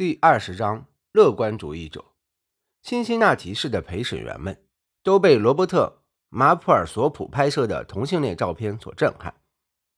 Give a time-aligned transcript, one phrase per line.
[0.00, 2.02] 第二十章：乐观主义者。
[2.80, 4.58] 辛辛那提市的陪审员们
[5.02, 9.34] 都被罗伯特·马普尔索普拍摄的同性恋照片所震撼。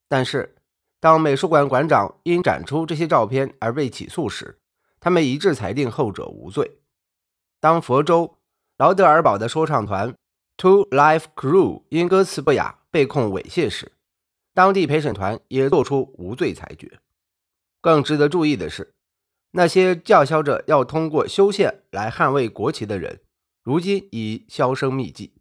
[0.08, 0.56] 但是，
[0.98, 4.58] 当美术馆馆长因展出这些照片而被起诉时，
[4.98, 6.80] 他们一致裁定后者无罪。
[7.60, 8.36] 当佛州
[8.78, 10.12] 劳德尔堡的说唱团
[10.56, 13.92] Two Life Crew 因歌词不雅被控猥亵时，
[14.52, 16.98] 当地陪审团也作出无罪裁决。
[17.80, 18.92] 更值得注意的是。
[19.52, 23.20] 那些叫嚣着要通过修宪来捍卫国旗的人，
[23.62, 25.34] 如今已销声匿迹。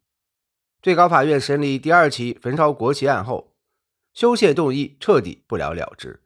[0.81, 3.53] 最高法院审理第二起焚烧国旗案后，
[4.13, 6.21] 修宪动议彻底不了了之。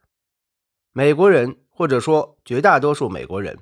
[0.94, 3.60] 美国人，或者说绝大多数美国人，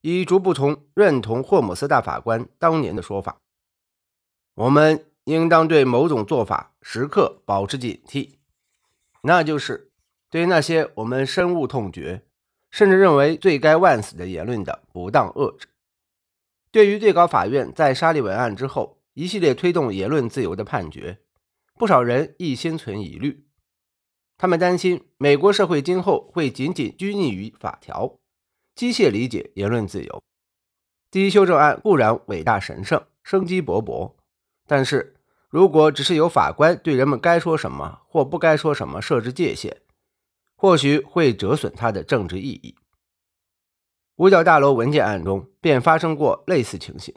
[0.00, 3.40] 已逐步从认同霍姆斯大法官当年的说法：
[4.54, 8.30] 我们应当对某种做法时刻保持警惕，
[9.22, 9.92] 那就是
[10.28, 12.22] 对那些我们深恶痛绝。
[12.70, 15.66] 甚至认为罪该万死的言论的不当遏制。
[16.70, 21.18] 对于最高法院在沙利文案之后一系列推动言论自由的判决，
[21.76, 23.44] 不少人亦心存疑虑。
[24.38, 28.16] 他们担心美国社会今后会仅仅拘泥于法条，
[28.74, 30.22] 机械理解言论自由。
[31.10, 34.14] 第一修正案固然伟大神圣、生机勃勃，
[34.66, 35.16] 但是
[35.48, 39.76] 如果只是由法官对人们该说什么或不该说什么设置界限，
[40.60, 42.74] 或许会折损它的政治意义。
[44.16, 47.14] 五角大楼文件案中便发生过类似情形。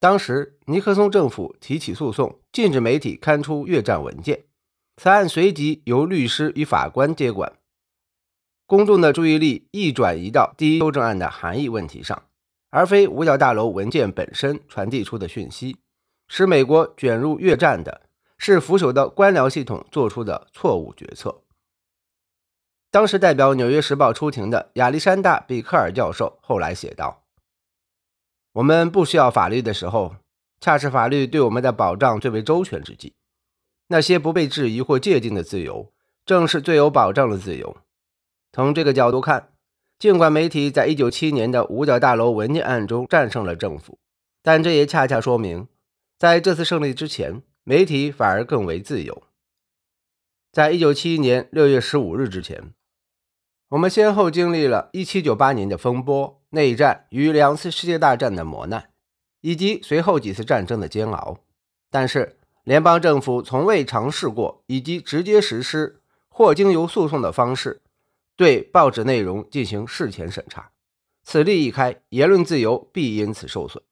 [0.00, 4.46] 当时尼克松政府提起诉讼，禁止媒体刊出越战文件。
[4.96, 7.52] 此案随即由律师与法官接管。
[8.66, 12.20] 公众的注意力亦转移到第一修正案的含义问题上，
[12.70, 15.76] 而非五角大楼文件本身传递出的讯息，
[16.26, 21.44] 使美国卷入越战的是腐朽的官僚系统做出的错误决策。
[22.92, 27.22] 当时代表《纽约时报》出庭的亚历山大·比克尔教授后来写道
[28.54, 30.16] ：“我们不需要法律的时候，
[30.60, 33.14] 恰是法律对我们的保障最为周全之际。
[33.86, 35.92] 那些不被质疑或界定的自由，
[36.26, 37.76] 正是最有保障的自由。
[38.52, 39.52] 从这个角度看，
[39.96, 44.00] 尽管媒体在197年的五角大楼文件案中战胜了政府，
[44.42, 45.68] 但这也恰恰说明，
[46.18, 49.22] 在这次胜利之前，媒体反而更为自由。
[50.50, 52.72] 在1971年6月15日之前。”
[53.70, 58.90] 我们先后经历了1798年的风波、内战与两次世界大战的磨难，
[59.42, 61.38] 以及随后几次战争的煎熬。
[61.88, 67.80] 但是，联邦政府从未尝试过以及直接实施或经由诉讼的方式
[68.34, 70.72] 对报纸内容进行事前审查。
[71.22, 73.84] 此例一开，言论自由必因此受损。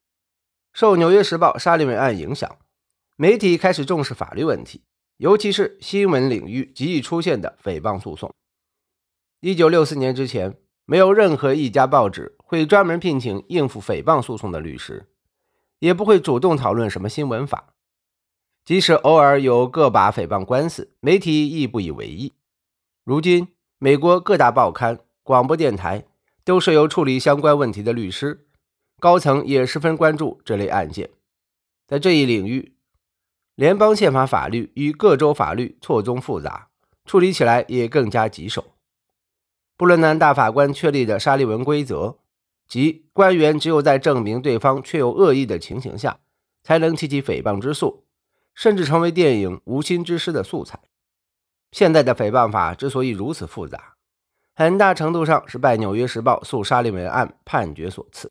[0.73, 2.57] 受《纽约时报》沙利文案影响，
[3.15, 4.81] 媒体开始重视法律问题，
[5.15, 8.35] 尤其是新闻领域极易出现的诽谤诉讼。
[9.41, 15.07] 一九六四年之前，没有任何一家报纸会专门聘请应付诽谤诉讼的律师，
[15.79, 17.73] 也不会主动讨论什么新闻法。
[18.65, 22.33] 即使偶尔有个把诽谤官司，媒体亦不以为意。
[23.05, 26.03] 如今，美国各大报刊、广播电台
[26.43, 28.45] 都设有处理相关问题的律师，
[28.99, 31.09] 高层也十分关注这类案件。
[31.87, 32.75] 在这一领域，
[33.55, 36.67] 联邦宪法法律与各州法律错综复杂，
[37.05, 38.65] 处理起来也更加棘手。
[39.79, 42.17] 布伦南大法官确立的沙利文规则，
[42.67, 46.19] 即官员只有在证明对方确有恶意的情形下，
[46.61, 48.03] 才能提起诽谤之诉，
[48.53, 50.77] 甚至成为电影《无心之失》的素材。
[51.71, 53.93] 现在的诽谤法之所以如此复杂，
[54.53, 58.29] 很大程度上是拜《纽约时报》诉沙利文案判决所赐。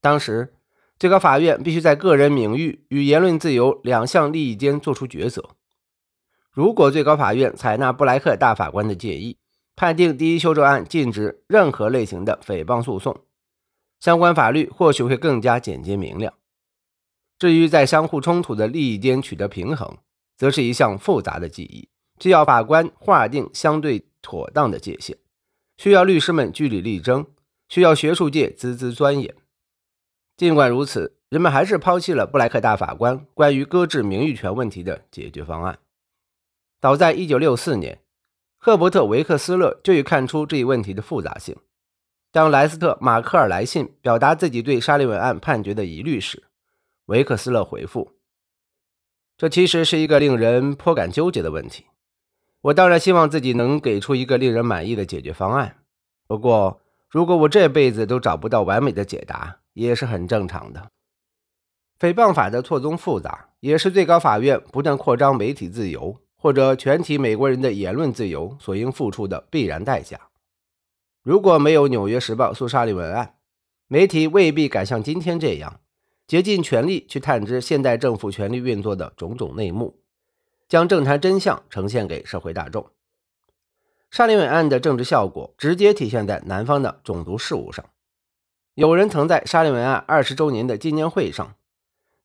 [0.00, 0.54] 当时，
[0.98, 5.50] 最高法院必须在个人名誉与言论自由两项利益间做出抉择。
[6.50, 9.36] 如果最高法院采纳布莱克大法官的建议，
[9.74, 13.24] 判定第一修正案禁止任何类型的诽谤诉讼，
[13.98, 16.34] 相关法律或许会更加简洁明了。
[17.38, 19.96] 至于在相互冲突的利益间取得平衡，
[20.36, 21.88] 则是一项复杂的技艺，
[22.20, 25.16] 需要法官划定相对妥当的界限，
[25.78, 27.26] 需要律师们据理力争，
[27.68, 29.34] 需要学术界孜孜钻研。
[30.36, 35.78] 尽管如此，人们还是抛弃了布莱克大法官关于搁置名誉权问题的解决方案。
[36.80, 38.01] 早在1964年。
[38.64, 41.56] 赫伯特·维克斯勒就已看出这一问题的复杂性。
[42.30, 46.44] 当莱斯特·马克尔来信表达自己对沙利文案判决的疑虑时，
[47.06, 48.12] 维克斯勒回复
[49.36, 51.86] ：“这其实是一个令人颇感纠结的问题。
[52.60, 55.78] 我当然希望自己能给出一个令人满意的解决方案。
[56.28, 56.80] 不过，
[57.10, 60.88] 如果我这辈子都找不到完美的解答，也是很正常的。
[61.98, 70.18] 诽谤法的错综复杂，也是最高法院不断扩张媒体自由。”或者全体美国人的言论自由所应付出的必然代价。
[71.22, 73.36] 如果没有《纽约时报》诉沙利文案，
[73.86, 75.78] 媒体未必敢像今天这样
[76.26, 80.00] 竭尽全力去探知现代政府权力运作的种种内幕，
[80.68, 82.90] 将政坛真相呈现给社会大众。
[84.10, 87.84] 沙利文案的政治效果直接体现在南方的种族事务上。
[88.74, 91.54] 有人曾在沙利文案二十周年的纪念会上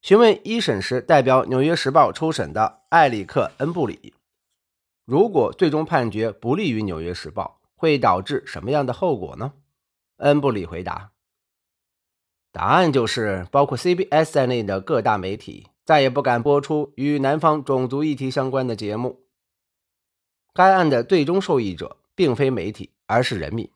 [0.01, 4.13] 询问一审时代表《纽约时报》出审的艾里克·恩布里
[5.05, 9.53] ：“如果最终判决不利于《纽约时报》，会导致什么样的后果呢？”
[10.17, 11.11] 恩布里回答
[12.53, 19.25] ：“答案就是，包括 CBS 在内的各大媒体再也不敢播出与南方种族议题相关的节目。
[20.53, 23.69] 该案的最终受益者并非媒体，而是人民。”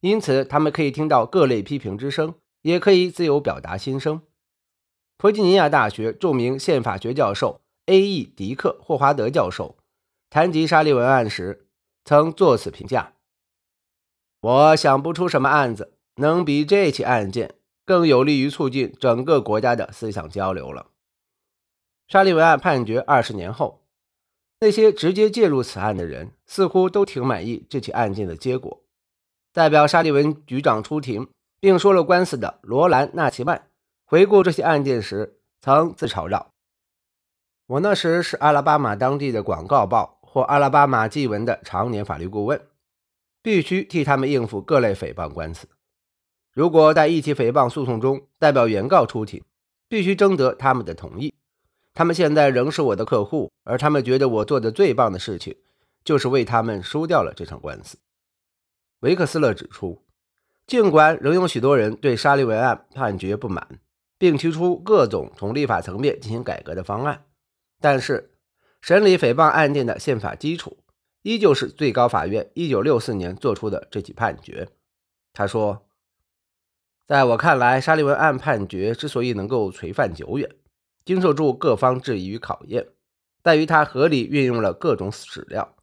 [0.00, 4.22] 因此，他们可以听到各类批评之声，也可以自由表达心声。
[5.18, 8.24] 弗吉尼亚大学著名宪法学教授 A.E.
[8.36, 9.76] 迪克·霍华德教授
[10.30, 11.66] 谈及沙利文案时，
[12.04, 13.14] 曾作此评价
[14.40, 20.86] ：“我想不出什么案子能比这起案件更有利于促进整个国家的思想交流了。”
[22.06, 23.82] 沙利文案判决二十年后，
[24.60, 28.84] 那些直接介入此案的人似乎都挺满意这起案件的结果。
[29.52, 31.26] 代表沙利文局长出庭
[31.58, 33.67] 并说了官司的罗兰·纳奇曼
[34.10, 36.54] 回顾这些案件时，曾自嘲道
[37.68, 42.58] ：“我那时是阿拉巴马当地的广告报或阿拉巴马纪文的常年法律顾问，
[43.42, 45.68] 必须替他们应付各类诽谤官司。
[46.54, 49.44] 如果在一起诽谤诉讼中代表原告出庭，
[49.90, 51.34] 必须征得他们的同意。
[51.92, 55.54] 他们现在仍是我的客户，而他们觉得我做的最棒的事情
[56.02, 57.98] 就是为他们输掉了这场官司。”
[59.00, 60.02] 维克斯勒指出，
[60.66, 63.78] 尽管仍有许多人对沙利文案判决不满，
[64.18, 67.24] 并提出各种从立法层面进行改革的方案，
[67.80, 68.34] 但是
[68.80, 70.78] 审理诽谤案件的宪法基础
[71.22, 74.68] 依旧是最高法院1964年作出的这起判决。
[75.32, 75.86] 他说
[77.06, 80.50] ：“在我看来，沙利文案判决之所以能够垂范久远，
[81.04, 82.88] 经受住各方质疑与考验，
[83.42, 85.76] 在于它合理运用了各种史料。”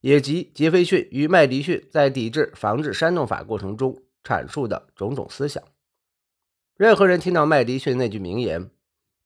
[0.00, 5.62] 也即杰斐逊与麦迪逊在抵制防止煽动法过程中阐述的种种思想。
[6.80, 8.70] 任何人听到麦迪逊那句名言，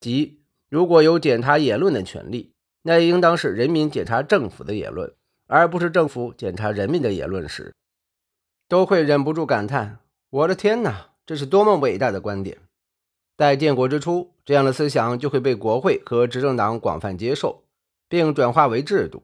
[0.01, 2.53] 即“如果有检查言论的权利，
[2.83, 5.15] 那应当是人民检查政府的言论，
[5.47, 7.73] 而不是政府检查人民的言论”时，
[8.69, 12.59] 都会忍不住感叹：“我的天哪，这是多么伟大的观点！”
[13.39, 17.63] 在建国之初，这样的思想就会被国会和执政党广泛接受，
[18.09, 19.23] 并转化为制度。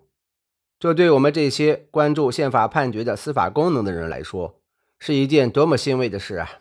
[0.78, 4.60] 这对我们这些关注宪法判决的司法功能的人来说，
[5.00, 6.48] 是一件多么欣慰的事啊！《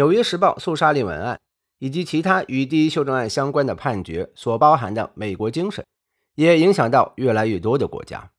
[0.00, 1.38] 纽约时报》诉沙利文案
[1.78, 5.84] 以及其他与第一修正案相关的判决所包含的美国精神，
[6.36, 8.30] 也影响到越来越多的国家。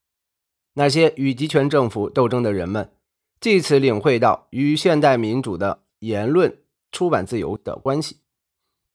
[0.74, 2.92] 那些与集权政府斗争的人们，
[3.40, 6.58] 借此领会到与现代民主的言论、
[6.92, 8.18] 出版自由的关系。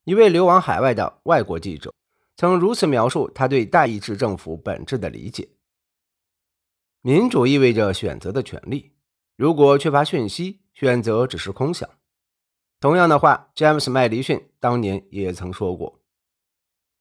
[0.02, 1.94] 一位流亡海外的外国记者
[2.36, 5.48] 曾如此描述他对大意志政府本质的理解。
[7.02, 8.90] 民主意味着选择的权利。
[9.36, 11.88] 如果缺乏讯息，选择只是空想。
[12.78, 16.00] 同样的话，詹姆斯·麦迪逊当年也曾说过。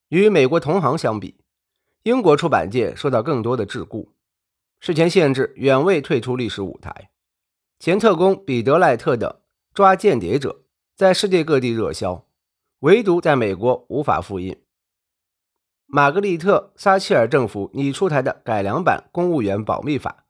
[0.07, 1.36] 与美国同行相比，
[2.04, 4.07] 英国出版界受到更多的桎梏，
[4.80, 7.10] 事前限制远未退出历史舞台。
[7.80, 9.42] 前特工彼得·赖特的
[9.75, 10.51] 《抓间谍者》
[10.96, 12.25] 在世界各地热销，
[12.79, 14.58] 唯独在美国无法复印。
[15.88, 20.25] 玛格丽特·撒切尔政府拟出台的改良版公务员保密法，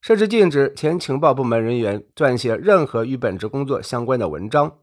[0.00, 4.78] 设置禁止前情报部门人员撰写任何与本职工作相关的文章，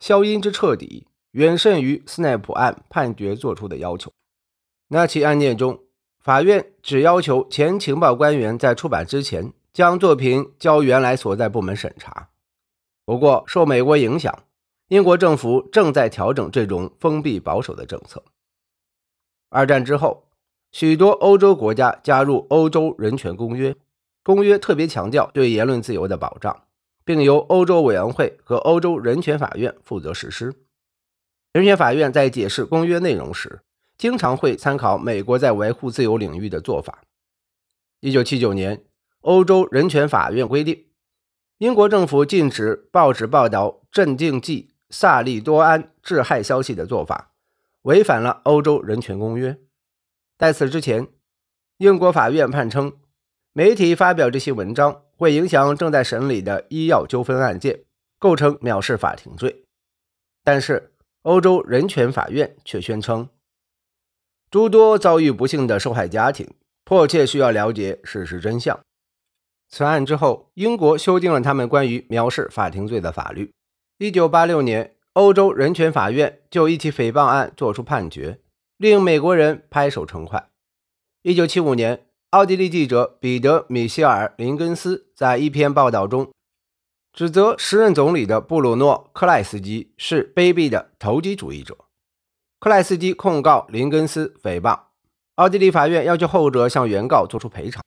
[0.00, 4.12] 消音之彻底，远胜于斯奈普案判决作出的要求。
[4.88, 5.80] 那起案件中，
[6.18, 12.28] 法院只要求前情报官员在出版之前将作品交原来所在部门审查。
[13.06, 14.44] 不过，受美国影响，
[14.88, 18.22] 英国政府正在调整这种封闭保守的政策。
[19.48, 20.28] 二战之后，
[20.70, 23.74] 许多欧洲国家加入欧洲人权公约。
[24.22, 26.64] 公约特别强调对言论自由的保障，
[27.04, 30.54] 并由欧洲委员会和欧洲人权法院负责实施。
[31.52, 33.60] 人权法院在解释公约内容时，
[33.98, 37.02] 经常会参考美国在维护自由领域的做法。
[38.00, 38.84] 一九七九年，
[39.22, 40.86] 欧洲人权法院规定，
[41.58, 47.32] 英国政府禁止报纸报道镇静剂萨利多胺致害消息的做法。
[47.82, 49.58] 违反了欧洲人权公约。
[50.36, 51.08] 在此之前，
[51.78, 52.92] 英国法院判称，
[53.52, 57.80] 媒体发表这些文章会影响正在审理的医药纠纷案件，
[58.18, 59.64] 构成藐视法庭罪。
[60.44, 60.92] 但是，
[61.22, 63.28] 欧洲人权法院却宣称，
[64.50, 66.48] 诸多遭遇不幸的受害家庭
[66.84, 68.78] 迫切需要了解事实真相。
[69.68, 73.52] 此案之后，英国修订了他们关于藐视法庭罪的法律。
[73.98, 78.40] 一九八六年，欧洲人权法院就一起诽谤案作出判决，
[78.76, 80.48] 令美国人拍手称快。
[81.22, 86.30] 一九七五年，奥地利记者彼得·米歇尔·林根斯在一篇报道中。
[87.12, 91.76] 指责时任总理的布鲁诺·克莱斯基是卑鄙的投机主义者。
[92.60, 94.78] 克莱斯基控告林根斯诽谤，
[95.34, 97.82] 奥地利法院要求后者向原告作出赔偿。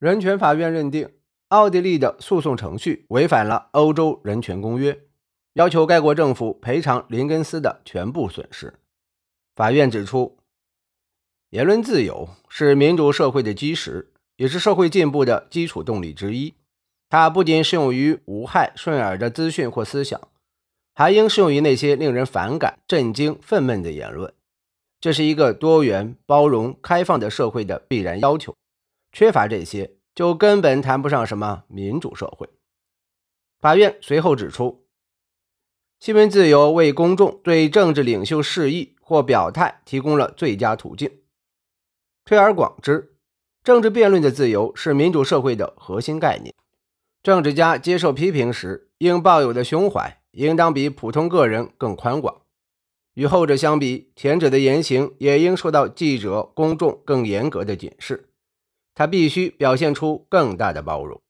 [0.00, 1.08] 人权法院认定
[1.50, 5.00] 奥地利的诉讼程序违反了欧洲人权公约，
[5.52, 8.74] 要求该国政府赔偿林根斯的全部损失。
[9.54, 10.37] 法院指出，
[11.50, 16.52] 言论自由是民主社会的基石，也是社会进步的基础动力之一。
[17.08, 20.20] 它不仅适用于无害、顺耳的资讯或思想，
[20.94, 24.30] 还应适用于那些令人反感、震惊、愤懑的言论。
[25.00, 28.54] 这是一个多元、包容、开放的社会的必然要求。
[29.10, 32.46] 缺乏这些，就根本谈不上什么民主社会。
[33.58, 34.84] 法院随后指出，
[35.98, 41.10] 新闻自由为公众对政治领袖示意或表态提供了最佳途径。
[42.28, 43.14] 推而广之，
[43.64, 46.54] 政治辩论的自由是民主社会的核心概念。
[47.22, 52.42] 政治家接受批评时，应抱有的胸怀应当比普通个人更宽广。
[53.14, 58.28] 与后者相比，前者的言行也应受到记者、公众更严格的检视。
[58.94, 61.22] 他必须表现出更大的包容。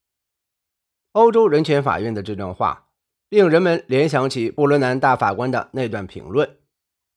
[1.13, 2.89] 欧洲人权法院的这段话，
[3.29, 6.57] 令人们联想起布伦南大法官的那段评论：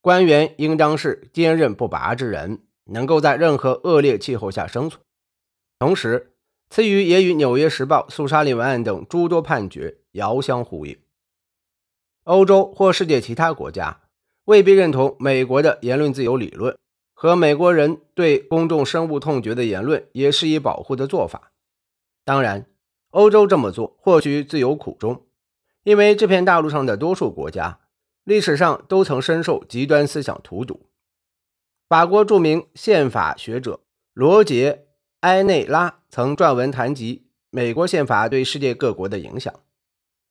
[0.01, 5.01] 官员应当是坚韧不拔之人，能够在任何恶劣气候下生存。
[5.79, 6.33] 同时，
[6.69, 10.97] 此语也与《纽约时报》苏沙利文案等诸多判决遥相呼应。
[12.23, 14.01] 欧洲或世界其他国家
[14.45, 16.77] 未必认同美国的言论自由理论，
[17.13, 21.51] 和美国人对公众深恶痛绝的言论也施以保护的做法。
[22.23, 22.67] 当然，
[23.09, 25.25] 欧洲这么做或许自有苦衷，
[25.83, 27.79] 因为这片大陆上的多数国家
[28.23, 30.90] 历史上都曾深受极端思想荼毒。
[31.91, 33.81] 法国著名宪法学者
[34.13, 34.85] 罗杰。
[35.19, 39.53] 埃内拉曾撰文谈及美国宪法对世界各国的影响。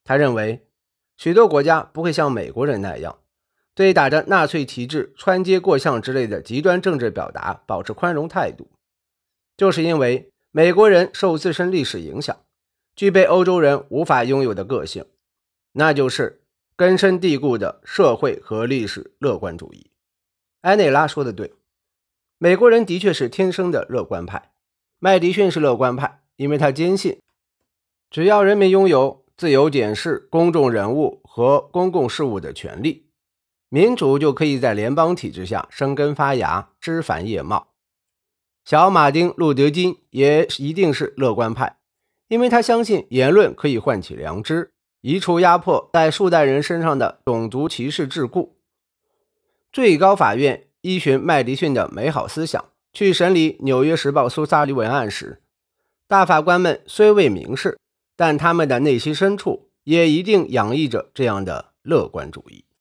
[0.03, 0.67] 他认为，
[1.19, 3.19] 许多国家不会像美国人那样，
[3.75, 8.71] 对打着纳粹旗帜穿街过巷之类的极端政治表达保持宽容态度，
[9.59, 12.35] 就是因为美国人受自身历史影响，
[12.97, 15.05] 具备欧洲人无法拥有的个性，
[15.73, 16.41] 那就是
[16.75, 19.91] 根深蒂固的社会和历史乐观主义。
[20.63, 21.55] 埃内拉说的对，
[22.37, 24.51] 美国人的确是天生的乐观派。
[24.99, 27.19] 麦迪逊是乐观派，因为他坚信，
[28.11, 33.07] 只要人民拥有自由检视公众人物和公共事务的权利，
[33.71, 37.69] 民主就可以在联邦体制下生根发芽、枝繁叶茂。
[38.67, 41.79] 小马丁·路德·金也一定是乐观派，
[42.29, 48.51] 因为他相信言论可以唤起良知，移除压迫在数代人身上的种族歧视桎梏。
[49.73, 52.65] 最高法院依循麦迪逊的美好思想。
[52.93, 55.41] 去审理《纽约时报》苏萨利文案时，
[56.09, 57.79] 大法官们虽未明示，
[58.17, 62.65] 但他们的内心深处也一定洋溢着这样的乐观主义。